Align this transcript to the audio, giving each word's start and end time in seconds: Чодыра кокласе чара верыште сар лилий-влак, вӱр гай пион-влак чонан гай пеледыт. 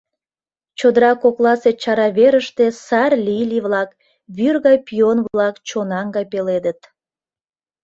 Чодыра 0.79 1.11
кокласе 1.23 1.71
чара 1.81 2.07
верыште 2.17 2.65
сар 2.85 3.11
лилий-влак, 3.27 3.89
вӱр 4.37 4.55
гай 4.65 4.77
пион-влак 4.87 5.55
чонан 5.67 6.05
гай 6.15 6.25
пеледыт. 6.31 6.79